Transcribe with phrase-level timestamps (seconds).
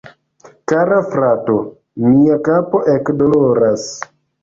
[0.71, 1.59] Kara frato,
[2.09, 3.89] mia kapo ekdoloras